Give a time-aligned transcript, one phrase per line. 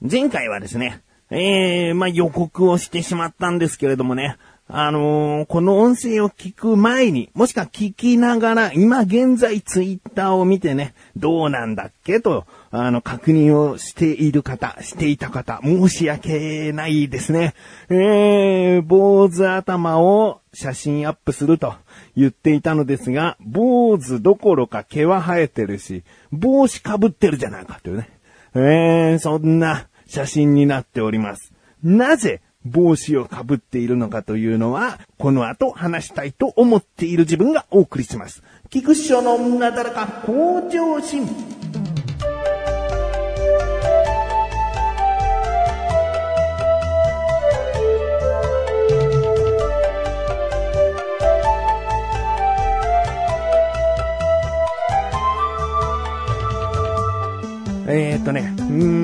[0.00, 4.36] 前回はですね、えー、まあ、予告をしてしまったんですけれどもね、
[4.68, 17.54] あのー、この音声を聞く前に、もしくは聞きながら、今現在ツイッターを見てね、どうなんだっけと、あの、確認をしている方、していた方、申し訳ないですね。
[17.88, 21.74] えー、坊主頭を写真アップすると
[22.14, 28.17] 言っていたのですが、坊主どころか毛は生えてるし、帽子かぶってるじゃないかというね。
[28.54, 31.52] えー、そんな写真になっております。
[31.82, 38.42] なぜ帽子をかぶっているのかというのは、この後話したいと思っている自分がお送りします。
[38.70, 41.57] 菊師匠のなだらか向上心。
[57.98, 58.54] えー、っとね、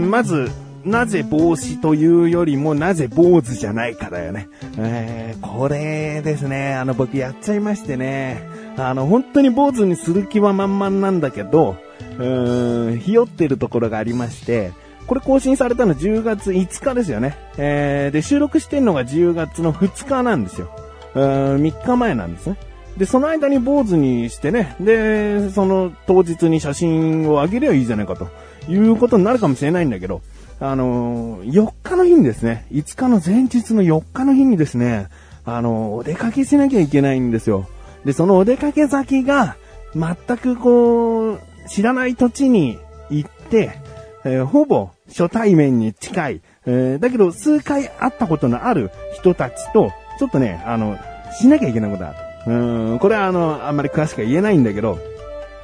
[0.09, 0.51] まず、
[0.85, 4.49] なぜ帽子というよりも、なぜ坊主じゃないかだよね。
[4.79, 8.43] えー、これですね、あの、僕やっちゃいましてね。
[8.77, 11.77] あの、本当に坊主にする気は満々なんだけど、
[12.19, 14.73] うーん、ひよってるところがありまして、
[15.07, 17.37] これ更新されたの10月5日ですよね。
[17.57, 20.71] えー、で、収録してんのが10月の2日なんですよ。
[21.15, 22.57] うーん、3日前なんですね。
[22.97, 28.29] で、その間に坊主にしてね、で、その当日に写真をあげりゃいいじゃないかと
[28.69, 30.23] いうことになるかもしれないんだけど、
[30.61, 35.09] あのー、4日の日にですね、5日の前日の4日の日にですね、
[35.45, 37.69] あのー、お出かけしなきゃいけないんですよ。
[38.05, 39.57] で、そのお出かけ先が、
[39.95, 42.79] 全くこう、知らない土地に
[43.11, 43.79] 行って、
[44.25, 50.99] えー、ほぼ初対面に近い、えー、だけど数回会ったことのある人たちと、ちょっとね、あの、
[51.39, 52.13] しなきゃいけないことがあ
[52.47, 52.53] る。
[52.53, 54.99] うん、これはあの、あんまり詳しくは言えないんだけど、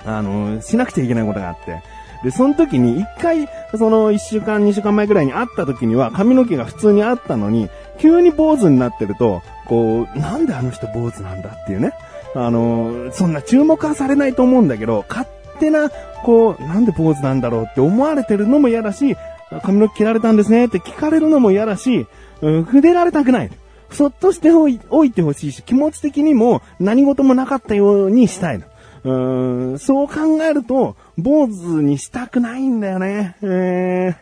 [0.04, 1.82] あの、しなくちゃいけないことがあって。
[2.22, 11.92] で、その時に一回、その一週間、二週間前ぐらいに会った時には髪の毛が普通にあったのに、急に坊主になってると、こう、なんであの人坊主なんだっていうね。
[12.34, 15.90] あの、そんな注目はされないと思うんだけど、勝手な、
[16.24, 19.16] こう、なんで坊主なんだろうって思われてるのも嫌だし、
[19.62, 22.06] 髪の毛切られたんですねって聞かれるのも嫌だし、
[22.40, 23.50] うん、筆られたくない。
[23.90, 24.78] そっとしておい
[25.10, 28.66] てほしいし、気持ち的にも何事もなかったようにしたいの。
[29.02, 33.36] うーん、そう考えると、坊主にしたくないんだよね。
[33.42, 34.16] え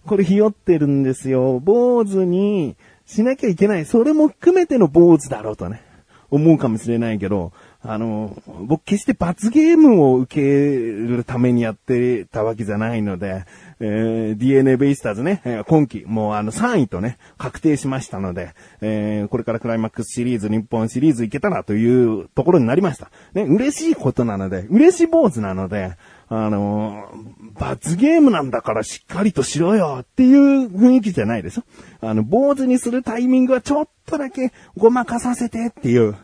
[0.00, 1.60] ー、これひよってるんですよ。
[1.60, 2.76] 坊主に
[3.06, 3.84] しなきゃいけない。
[3.84, 5.82] それも含めての坊主だろうとね。
[6.30, 13.44] 思うかもしれないけど、あの、僕決して罰ゲームを受けるためにやってたわけじゃないので、
[13.78, 23.10] えー、DNA ベイスターズね、今季、もうあの3位とね、確定しましたので、えー、これからクライマックスシリーズ、日本シリーズいけたらというところになりました。
[23.34, 25.96] ね、嬉しいことなので、嬉し坊主なので、
[26.36, 31.62] あのー、罰ゲームなんだからしっかりとしろよっていう雰囲気じゃないでしょ
[32.00, 36.16] あの、坊主にするタイミングはちょっとだけごまかさせてっていう、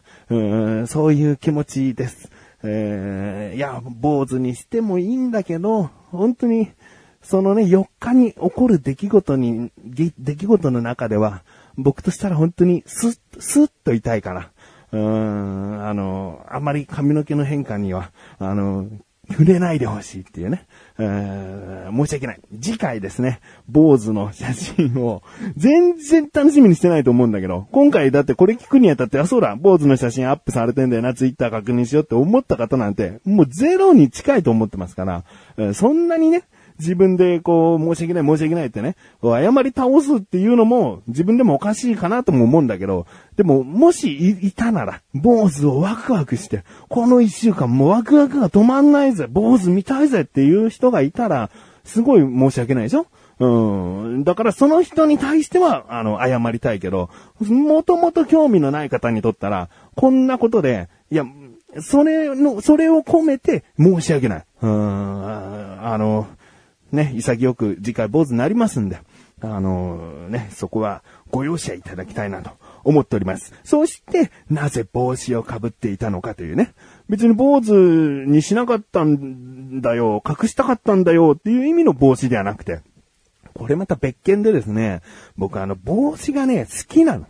[0.82, 2.30] うそういう気持ちです。
[2.62, 6.70] えー、いや、坊主にしてもいいんだけど、本当に、
[7.22, 11.42] そのね、4日に起こる出来事に、出来事の中では、
[11.76, 14.50] 僕としたら本当にスッ、スッと痛いから、
[14.92, 18.86] うーん、あの、あまり髪の毛の変化には、あの、
[19.30, 20.66] 触れないでほしいっていうね。
[20.98, 22.40] うー、申し訳ない。
[22.60, 25.22] 次回ですね、坊主の写真を、
[25.56, 36.44] 全然楽しみにしてないと思うんだけど、今回だってこれ聞くにあたって、あ、そうだ、坊主の写真アップされてんだよな、ツイッター確認しようって思った方なんて、もうゼロに近いと思ってますから、そんなにね、
[36.80, 51.50] 自分でこう、申し訳ない申し訳ないってね、謝り倒すっていうのも自分でもおかしいかなとも思うんだけど、でも、もしいいたなら、坊主をワクワクして、この一週間もワクワクが止まんないぜ、坊主見たいぜっていう人がいたら、
[51.84, 53.06] すごい申し訳ないでしょ？
[53.38, 54.24] うん。
[54.24, 57.08] だからその人に対しては、あの、謝りたいけど、
[57.40, 61.24] もともと興味のない方にとったら、こんなことで、いや、
[61.78, 64.44] それの、それを込めて申し訳ない。
[64.60, 64.70] うん、
[65.82, 66.26] あの、
[66.92, 68.98] ね、潔く次回坊主になりますんで、
[69.42, 72.50] あのー、ね、そこはご容赦いただきたいなと
[72.84, 73.54] 思っております。
[73.64, 76.74] そして、なぜ帽子をかぶっていたのかというね。
[77.08, 82.80] 別に坊主にしなかったんだよ、隠したかったんだよっていう意味の帽子ではなくて、
[83.54, 85.00] これまた別件でですね、
[85.36, 87.26] 僕あの帽子がね、好きなの。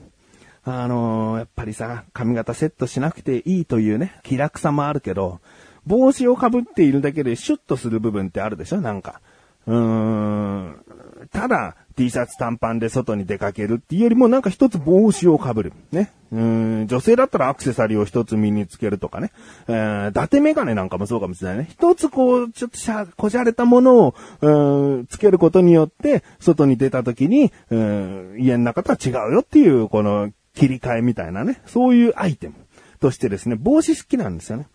[0.65, 5.41] あのー、やっぱりさ、髪型セットしなくていいというね、気楽さもあるけど、
[5.87, 8.81] 帽子をかぶっているだけでシュッとする部分ってあるでしょ？
[8.81, 9.21] なんか。
[9.67, 10.85] うーん、
[11.33, 15.73] ただ T シャツ短パンで外に出かけるっていうよりもなんか一つ帽子をかぶる。
[15.93, 16.13] ね。
[16.33, 19.33] うん、女性だったらアクセサリーを一つ身につけるとかね。
[19.69, 21.69] えー、伊達メガネなんかもそうかもしれないね。
[21.71, 24.51] 一つこう、ちょっとしゃ、こじゃれたものを、う
[25.03, 31.61] ん、つけることによって、外に出た時に、うん、家の中とは違うよっていう、この、切り替えみたいなね。
[31.67, 32.55] そういうアイテム
[33.01, 34.69] としてですね、帽子好きなんですよね。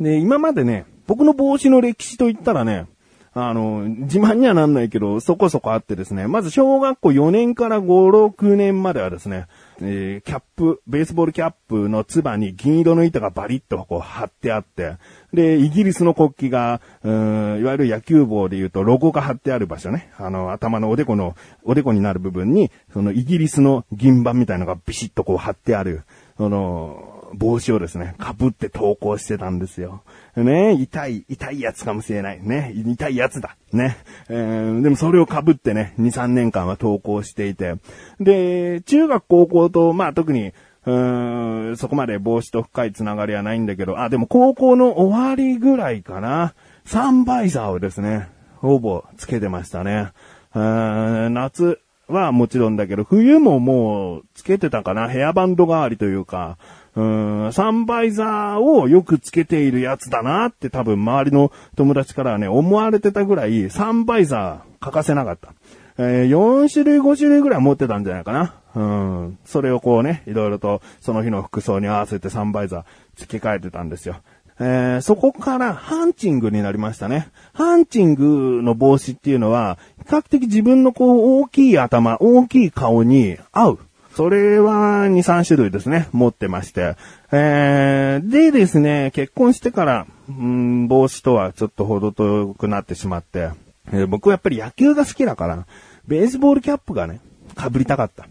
[0.00, 2.86] で、今までね、僕の帽子の歴史といったらね、
[3.34, 7.86] あの、自慢にはなんないけど、そこそこあってですね、まず小学校4年から5、
[8.28, 9.46] 6年まではですね、
[9.80, 14.96] えー、キャップ、ベースボールキャップのつばに銀色の板がバリッとこう貼ってあって、
[15.32, 20.12] で、イギリスの国旗が、うん、いわゆる野球帽で言うとロゴが貼ってある場所ね。
[20.18, 21.34] あの、頭のおでこの、
[21.64, 26.02] おでこになる部分に、そのイギリスの銀板みたいのがビシッとこう貼ってある、
[26.36, 30.02] その、帽子をですね、被って投稿してたんですよ。
[30.36, 32.40] ね、痛い、痛いやつかもしれない。
[32.42, 33.56] ね、痛いやつだ。
[33.72, 33.96] ね。
[34.28, 37.76] えー、でもそれを被ってね、2、3年間は投稿していて。
[38.20, 40.52] で、中学高校と、まあ特に、
[40.84, 46.54] うーん、そこまで帽子と深いつながりはないんだけど、あ、でも高校の終わりぐらいかな。
[46.84, 50.12] サンバイザーをですね、ほぼつけてましたね。
[50.54, 55.08] うん夏はもちろんだけど、冬ももうつけてたかな。
[55.08, 56.58] ヘアバンド代わりというか、
[56.94, 57.02] う
[57.48, 65.54] ん、サンバイザーをよくつけているやつだなって多分周りの友達からはね、思われてたぐらい、サンバイザー欠かせなかった。
[65.98, 68.54] えー、4種類5種類ぐらい持ってたんじゃないかな。
[68.74, 69.38] うん。
[69.44, 72.84] それをこうね、いろいろとその日の服装に合わせてサンバイザー
[73.16, 74.16] 付け替えてたんですよ。
[74.60, 77.28] えー、そこからハンチングになりましたね。
[77.52, 83.78] ハンチングの帽子っていうのは、比較的自分のこう大きい頭、大きい顔に合う。
[84.14, 86.96] それは2、3種類ですね、持ってまして。
[87.30, 93.50] えー、でですね、結婚してから、うん、帽子とはちょっとほど遠くなってしまって、
[93.90, 95.66] えー、僕はやっぱり野球が好きだから、
[96.06, 97.20] ベースボールキャップがね、
[97.56, 98.26] 被りたかった。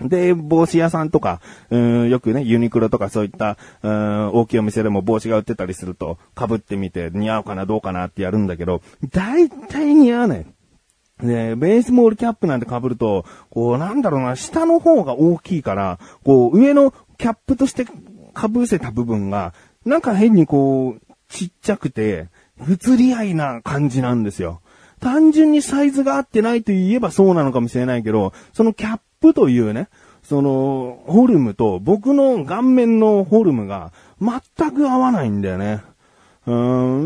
[0.00, 1.40] で、帽子屋さんとか、
[1.70, 10.46] うん、よくね、ユニクロとかそういった、うん、大きいお店でも帽子が売ってたりすると、被ってみて似合うかなどうかなってやるんだけど、大体似合わない。
[11.22, 22.28] で、ベースボールキャップなんて被ると、こう、なんだろうな、下の方が大きいから、こう、上のキャップとして被せた部分が、なんか変にこう、ちっちゃくて、
[22.60, 24.60] 不釣り合いな感じなんですよ。
[25.00, 29.88] 単純にサイズが合ってないと言えばそうなのかもしれないけど、そのキャップというね、
[30.22, 35.82] その、フォルムと僕の顔面のフォルムが全く合わないんだよね。
[36.46, 36.54] う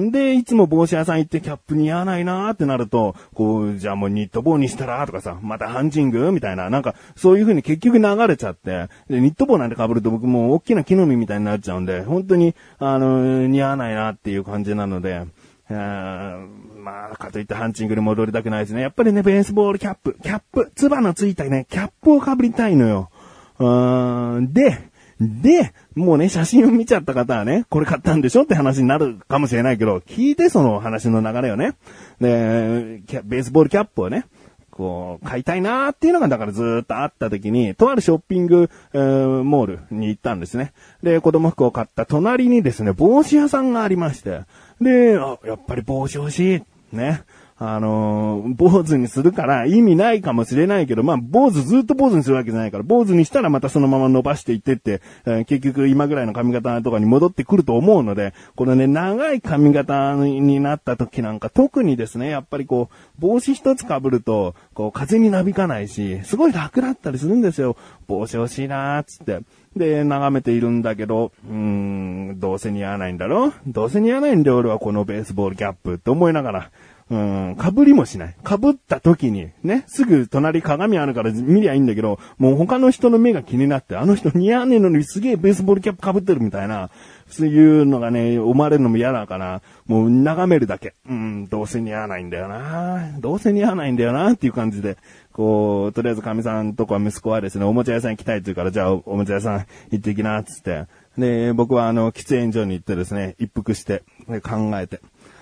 [0.06, 0.10] ん。
[0.10, 15.26] で、いつも帽子屋さん行ってキャップ似合わないなーってなると、こう、じゃあもうニット帽にしたらとかさ、またハンチングみたいな、なんか、そういう風に結局流れちゃって、で、ニット帽なんて被ると僕もう大きな木の実みたいになっちゃうんで、本当に、あの、似合わないなっていう感じなので、
[15.68, 18.80] まあ、かといってハンチングに戻りたくないですね。
[18.80, 23.10] やっぱりね、ベースボールキャップ、キャップ、つばのついたね、キャップを被りたいのよ。
[23.58, 24.78] うーん、で、
[25.20, 31.74] で、もうね、写真を見ちゃった方はね、これ買ったんでしょって話になるかもしれないけど、聞いてその話の流れをね。
[32.20, 34.26] で、ベースボールキャップをね、
[34.70, 40.72] こう、買いたいなーっていうのが、だからずっとあった時に、とあるショッピング、えー、モールに行ったんですね。
[41.02, 44.42] で、子供服を買った隣にですね、帽子屋さんがありまして、
[44.80, 46.56] で、あ、やっぱり帽子欲し
[46.92, 46.96] い。
[46.96, 47.22] ね。
[47.60, 67.76] あのー、坊主にするから意味ないかもしれないけど、まあ、坊主ずっと坊主にするわけじゃないから、坊主にしたらまたそのまま伸ばしていってって、えー、結局今ぐらいの髪型とかに戻ってくると思うので、このね、長い髪型になった時なんか特にですね、やっぱりこう、帽子一つ被ると、こう、風になびかないし、すごい楽だったりするんですよ。
[68.06, 69.40] 帽子欲しいなーっつって。
[69.76, 76.70] で、眺めているんだけど、うーん、どうせ似合わないんだろどうせ似合わないんで俺はこのベースボールキャップって思いながら、
[77.10, 78.34] うん、被りもしない。
[78.46, 86.90] 被った時に、ね、すぐ隣鏡あるから見りゃいいんだけど、もう他の人の目が気になって、あの人似合わねえのにすげえベースボールキャップ被ってるみたいな、
[87.30, 90.94] そういうのがね、思われるのも嫌だから、もう眺めるだけ。
[91.08, 94.98] うん、どうせ似合わないんだよなどうせ似合わないんだよなっていう感じで、
[95.32, 100.86] こう、とりあえず神さんとか息子はですね、おもちゃ屋さん行きたいって言うから、じゃあおもちゃ屋さん行ってきな、つって。
[101.16, 104.02] で、僕はあの、喫煙所に行ってですね、一服して、
[104.42, 105.00] 考えて。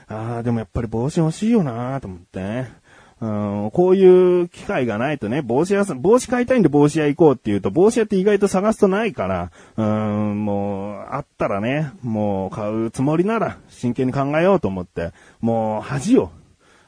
[0.08, 2.72] ああ、でもやっぱり帽子欲しいよなと思ってね。
[3.18, 16.30] うん、こういう機会がないとね、帽子屋さん、帽子買いたいんで帽子屋行こうって言うと、帽子屋って意外と探すとないから、うん、もう、あったらね、もう買うつもりなら真剣に考えようと思って、もう恥を、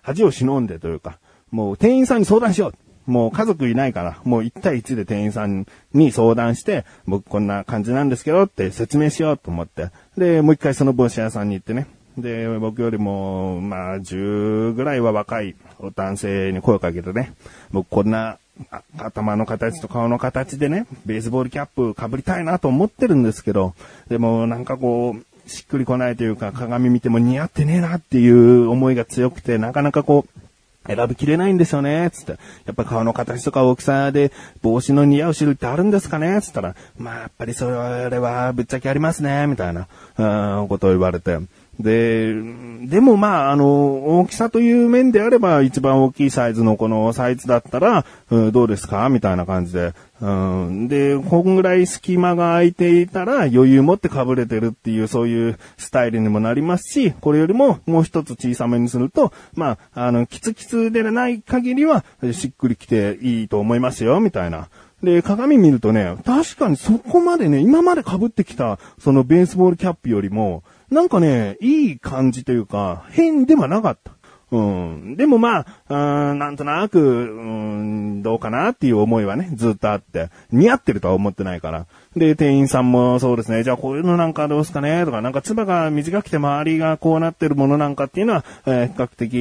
[0.02, 1.18] 恥を忍んでというか、
[1.50, 2.74] もう店員さんに相談しよう。
[3.10, 9.88] もう家族いないから、もう1対1で店員さんに相談して、僕こんな感じなんですけどって説明しようと思って。
[10.18, 11.86] で、もう一回その帽子屋さんに行ってね、
[12.20, 15.54] で、僕よりも、まあ、10ぐらいは若い
[15.94, 17.32] 男性に声をかけてね、
[17.72, 18.38] 僕こんな
[18.98, 23.74] 頭の形と顔の形でね、ベースボールキャップ被りたいなと思ってるんですけど、
[24.08, 30.40] でもなんかこう、しっくりこないというか、鏡見ても似合ってねえなっていう思いが強くて、なかなかこう、
[30.86, 32.32] 選びきれないんですよね、つって。
[32.64, 34.32] やっぱ顔の形とか大きさで
[34.62, 39.86] 帽子の似合う種類ってあるんですかねつったら、まあやっぱりそれはぶっちゃけありますね、みたいな、
[40.60, 41.38] うん、ことを言われて。
[41.78, 42.34] で、
[42.86, 49.08] でもまあ、あの、大きさという面であれば、一番大きいサイズのこのサイズだったら、うん、どうですか？
[49.08, 49.92] みたいな感じで。
[50.20, 64.68] うん、で、こんぐらい隙間が空いていたら余裕持って被れてるっていう、そういうスタイルにもなりますし、これよりももう一つ小さめにすると、まあ、あの、キツキツでない限りは、しっくりきていいと思いますよ、みたいな。
[65.02, 74.12] で、鏡見るとね、確かにそこまでね、今まで被ってきた、そのベースボールキャップよりも、なんかね、いい感じというか、変ではなかった。
[74.50, 75.16] うん。
[75.16, 81.86] でもまあ、うん、なんとなく、うん、どうかなっていう思いはね、ずっとあって、似合ってるとは思ってないから。
[82.18, 85.04] で、店員さんもそうですね、じゃあこういうのなんかどうすかね？
[85.04, 89.34] とか、なんか唾が短くて周りがこうなってるものなんかっていうのは、えー、比較的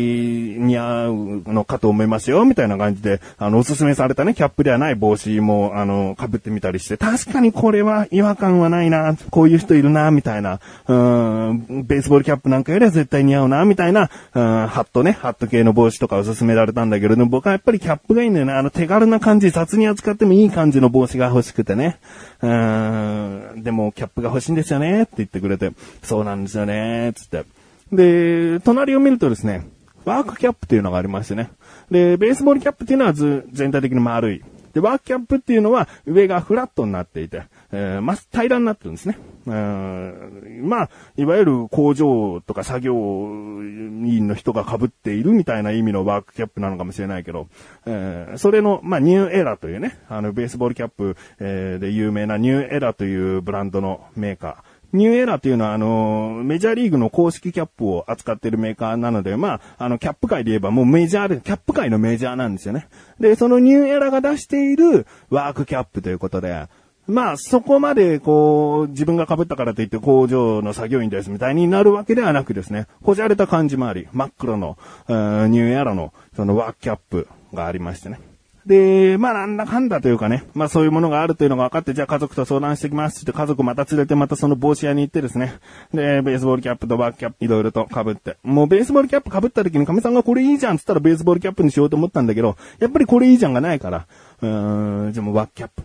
[0.59, 18.53] 似合うのかと思いますよ、みたいな感じで、あの、おすすめされたね、キャップではない帽子も、あの、被ってみたりして、確かにこれは違和感はないな、こういう人いるな、みたいな、うん、ベースボールキャップなんかよりは絶対似合うな、みたいな、うん、ハットね、ハット系の帽子とかおすすめられたんだけれども、僕はやっぱりキャップがいいんだよね。
[18.53, 21.97] あの手軽な感じ、雑に扱ってもいい感じの帽子が欲しくてね。
[22.41, 25.71] うーん、でもキャップが欲しいんですよねって言ってくれて、
[26.03, 27.45] そうなんですよねつって。
[27.91, 29.67] で、隣を見るとですね、
[30.05, 31.51] ワークキャップっていうのがありましてね。
[31.91, 34.43] で、ベースボールキャップっていうのは全体的に丸い。
[34.77, 39.17] で、ワークキャップっていうのは上がフラットになっていて、えー、ま、平らになってるんですね。
[39.47, 47.47] えー、まあ、いわゆる工場とか作業員の人が被っているみたいな意味のワークキャップなのかもしれないけど、
[47.87, 54.55] えー、それの、まあ、 New Era というね、あの、ベースボールキャップ、えー、で有名な New Era というブランドのメーカー。
[54.93, 62.87] New Era というのは、あの、メジャーリーグの公式キャップを扱っているメーカーなので、まあ、あの、キャップ界で言えばもうメジャーで、キャップ界のメジャーなんですよね。
[63.19, 66.67] で、その New Era が出しているワークキャップということで、
[67.05, 74.77] まあ、そこまで、こう、自分が被ったからといって工場の作業員ですみたいになるわけではなくですね、こじゃれた感じもあり、真っ黒の、
[75.07, 78.19] ニューエラーの、そのワークキャップがありましてね。
[78.67, 85.55] で、まあなんだかんだというかね、まあそういうものがあるというのが分かって、じゃあ家族と相談してきますって家族また連れてまたその帽子屋に行ってですね。
[85.93, 88.37] で、ベースボールキャップとバークキャップいろいろと被って。
[88.43, 94.05] もうベースボールキャップ被った時に亀さんがこれいいじゃんって言ったらベースボールキャップにしようと思ったんだけど、やっぱりこれいいじゃんがないから、
[94.41, 95.83] うーん、じゃあもうバークキャップ。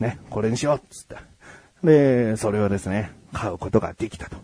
[0.00, 1.16] ね、これにしようっつって。
[1.84, 4.36] で、それをですね、買うことができたと。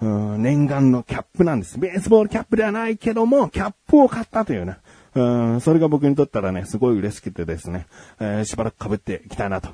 [0.00, 1.78] うん、念願のキャップなんです。
[1.78, 4.76] ベースボールキャップではないけども、キャップを買ったというね。
[5.14, 5.22] う
[5.56, 7.86] ん、それが僕にとったらね、すごい嬉しくてですね、
[8.18, 9.70] えー、しばらく被っていきたいなと。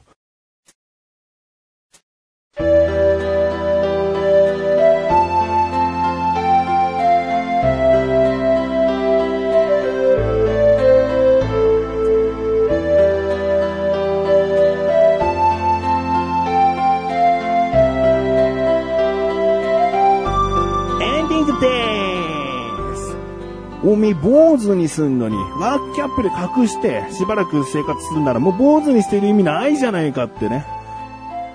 [24.48, 30.64] 坊主にすんのに、ワークキャップで隠して、しばらく生活するならもう坊主にしてる意味ないじゃないかってね。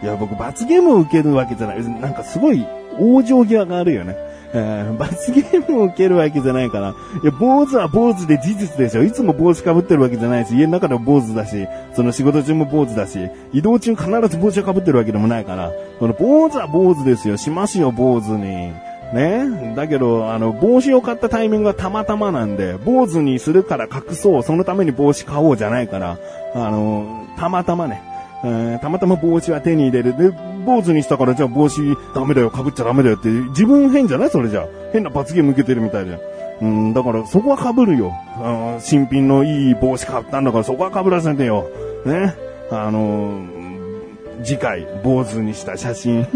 [0.04, 1.84] いや、僕罰ゲームを受けるわけじゃない。
[1.84, 2.64] なんかすごい
[3.00, 4.16] 往生際があるよね。
[4.56, 6.94] えー、罰ゲームを受けるわけじゃないから。
[7.24, 9.04] いや、坊主は坊主で事実でしょ。
[9.04, 13.18] いつも帽子かぶってるわけじゃないし、家の中でも坊主だし、その仕事中も坊主だし、
[13.54, 17.38] 移動中必ず帽子をかぶってるわけでもないから、その坊主は坊主ですよ。
[17.38, 18.72] しますよ、坊主に。
[19.13, 19.74] ね。
[19.75, 26.17] だけど、あの、帽子を買ったタイミングがたまたまなんで、坊主にするから隠そう、そのために帽子買おうじゃないから、
[26.55, 28.01] あの、たまたまね、
[28.43, 30.17] えー、たまたま帽子は手に入れる。
[30.17, 30.29] で、
[30.65, 31.82] 坊主にしたから、じゃあ帽子
[32.13, 34.29] ダメだよ、被っちゃダメだよって、自分変じゃない？
[34.29, 34.65] それじゃ。
[34.91, 36.20] 変な罰ゲーム受けてるみたいで。
[36.62, 38.13] うん、だからそこは被るよ。
[38.38, 41.67] あ新品のいい帽子買ったんだからそこは被らせてよ。
[42.05, 42.36] ね。
[42.72, 46.27] あのー、次回、坊主にした写真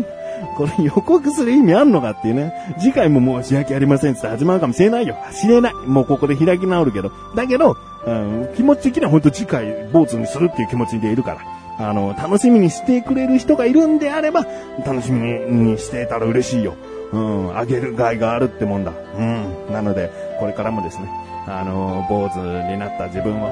[0.55, 2.53] これ予告する意味あんのかっていうね。
[2.79, 5.15] 次回も申し訳ありませんって始まるかもしれないよ。
[5.33, 5.73] 知れない。
[5.73, 7.11] もうここで開き直るけど。
[7.35, 11.57] だけど、うん、気持ち的には本当次回坊主にするっていう気持ちでいるから。
[11.79, 14.45] あの、楽しみにしてくれる人がいるんであれば、
[14.85, 16.73] 楽しみにしてたら嬉しいよ。
[17.11, 18.91] うん、あげる害があるってもんだ。
[19.17, 19.71] うん。
[19.71, 21.09] なので、これからもですね、
[21.47, 22.37] あの、坊主
[22.69, 23.47] になった自分を、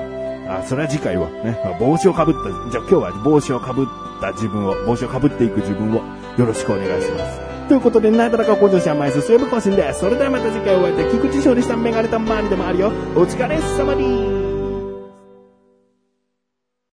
[0.49, 3.85] あ、それは次回はね、帽子をかぶった、じゃあ今日は帽子をかぶっ
[4.19, 6.01] た自分を、帽子をかぶっていく自分を
[6.37, 7.39] よろしくお願いします。
[7.67, 10.01] ということで、なだらか向上心は毎週水曜日更新です。
[10.01, 12.91] それではまた次回お会いで、菊池勝利さんメガネたまわりでもあるよ。
[13.15, 14.44] お疲れ様に